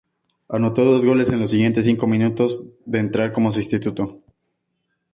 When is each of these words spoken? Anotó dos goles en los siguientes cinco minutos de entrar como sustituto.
Anotó 0.49 0.83
dos 0.83 1.05
goles 1.05 1.31
en 1.31 1.39
los 1.39 1.51
siguientes 1.51 1.85
cinco 1.85 2.07
minutos 2.07 2.65
de 2.87 2.97
entrar 2.97 3.31
como 3.31 3.51
sustituto. 3.51 4.23